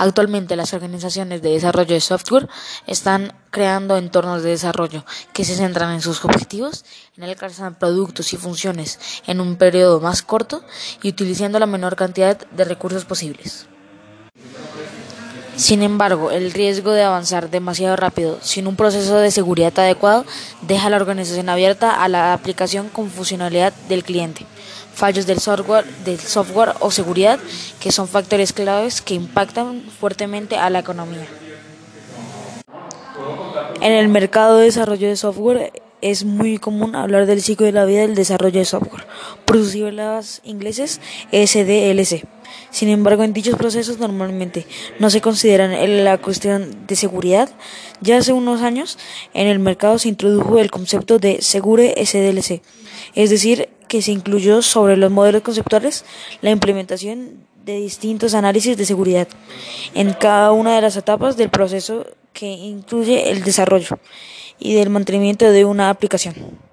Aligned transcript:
Actualmente 0.00 0.54
las 0.54 0.74
organizaciones 0.74 1.42
de 1.42 1.50
desarrollo 1.50 1.92
de 1.92 2.00
software 2.00 2.48
están 2.86 3.32
creando 3.50 3.96
entornos 3.96 4.44
de 4.44 4.50
desarrollo 4.50 5.04
que 5.32 5.44
se 5.44 5.56
centran 5.56 5.92
en 5.92 6.00
sus 6.00 6.24
objetivos, 6.24 6.84
en 7.16 7.24
alcanzar 7.24 7.80
productos 7.80 8.32
y 8.32 8.36
funciones 8.36 9.00
en 9.26 9.40
un 9.40 9.56
periodo 9.56 10.00
más 10.00 10.22
corto 10.22 10.62
y 11.02 11.08
utilizando 11.08 11.58
la 11.58 11.66
menor 11.66 11.96
cantidad 11.96 12.38
de 12.38 12.64
recursos 12.64 13.04
posibles. 13.06 13.66
Sin 15.56 15.82
embargo, 15.82 16.30
el 16.30 16.52
riesgo 16.52 16.92
de 16.92 17.02
avanzar 17.02 17.50
demasiado 17.50 17.96
rápido 17.96 18.38
sin 18.40 18.68
un 18.68 18.76
proceso 18.76 19.16
de 19.16 19.32
seguridad 19.32 19.76
adecuado 19.76 20.24
deja 20.62 20.86
a 20.86 20.90
la 20.90 20.98
organización 20.98 21.48
abierta 21.48 22.04
a 22.04 22.06
la 22.06 22.32
aplicación 22.34 22.88
con 22.88 23.10
funcionalidad 23.10 23.72
del 23.88 24.04
cliente, 24.04 24.46
fallos 24.94 25.26
del 25.26 25.40
software, 25.40 25.84
del 26.04 26.20
software 26.20 26.74
o 26.80 26.90
seguridad, 26.90 27.38
que 27.80 27.92
son 27.92 28.08
factores 28.08 28.52
claves 28.52 29.00
que 29.00 29.14
impactan 29.14 29.82
fuertemente 29.82 30.56
a 30.56 30.70
la 30.70 30.80
economía. 30.80 31.26
En 33.80 33.92
el 33.92 34.08
mercado 34.08 34.56
de 34.56 34.64
desarrollo 34.64 35.08
de 35.08 35.16
software 35.16 35.72
es 36.00 36.24
muy 36.24 36.58
común 36.58 36.94
hablar 36.94 37.26
del 37.26 37.42
ciclo 37.42 37.66
de 37.66 37.72
la 37.72 37.84
vida 37.84 38.02
del 38.02 38.14
desarrollo 38.14 38.58
de 38.58 38.64
software, 38.64 39.06
por 39.44 39.56
sus 39.56 39.70
siglas 39.70 40.40
ingleses 40.44 41.00
SDLC. 41.32 42.24
Sin 42.70 42.88
embargo, 42.88 43.24
en 43.24 43.32
dichos 43.32 43.56
procesos 43.56 43.98
normalmente 43.98 44.66
no 44.98 45.10
se 45.10 45.20
consideran 45.20 46.04
la 46.04 46.18
cuestión 46.18 46.86
de 46.86 46.96
seguridad. 46.96 47.48
Ya 48.00 48.18
hace 48.18 48.32
unos 48.32 48.62
años 48.62 48.98
en 49.34 49.46
el 49.46 49.58
mercado 49.58 49.98
se 49.98 50.08
introdujo 50.08 50.58
el 50.58 50.70
concepto 50.70 51.18
de 51.18 51.40
Segure 51.40 51.94
SDLC, 52.04 52.62
es 53.14 53.30
decir, 53.30 53.68
que 53.88 54.02
se 54.02 54.12
incluyó 54.12 54.62
sobre 54.62 54.96
los 54.96 55.10
modelos 55.10 55.42
conceptuales 55.42 56.04
la 56.42 56.50
implementación 56.50 57.46
de 57.64 57.80
distintos 57.80 58.34
análisis 58.34 58.76
de 58.76 58.86
seguridad 58.86 59.28
en 59.94 60.12
cada 60.12 60.52
una 60.52 60.74
de 60.74 60.80
las 60.82 60.96
etapas 60.96 61.36
del 61.36 61.50
proceso 61.50 62.06
que 62.32 62.46
incluye 62.46 63.30
el 63.30 63.42
desarrollo 63.42 63.98
y 64.58 64.74
del 64.74 64.90
mantenimiento 64.90 65.50
de 65.50 65.64
una 65.64 65.90
aplicación. 65.90 66.67